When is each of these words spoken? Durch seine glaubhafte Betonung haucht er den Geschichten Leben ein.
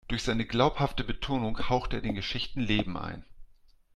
Durch 0.07 0.23
seine 0.23 0.45
glaubhafte 0.47 1.03
Betonung 1.03 1.69
haucht 1.69 1.93
er 1.93 2.01
den 2.01 2.15
Geschichten 2.15 2.59
Leben 2.61 2.97
ein. 2.97 3.23